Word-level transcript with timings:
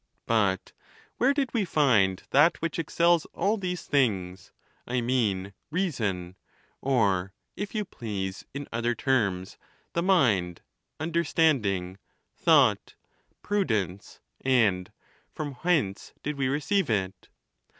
VII. 0.01 0.25
But 0.25 0.71
where 1.17 1.31
did 1.31 1.53
we 1.53 1.63
find 1.63 2.23
that 2.31 2.59
which 2.59 2.79
excels 2.79 3.25
all 3.35 3.55
these 3.55 3.83
things— 3.85 4.51
I 4.87 4.99
mean 4.99 5.53
reason, 5.69 6.37
or 6.81 7.35
(if 7.55 7.75
you 7.75 7.85
please, 7.85 8.43
in 8.51 8.67
other 8.71 8.95
terms) 8.95 9.59
the 9.93 10.01
mind, 10.01 10.63
understanding, 10.99 11.99
thought, 12.35 12.95
prudence; 13.43 14.19
and 14.43 14.91
from 15.31 15.53
whence 15.61 16.13
did 16.23 16.35
we 16.35 16.47
receive 16.47 16.89
it? 16.89 17.29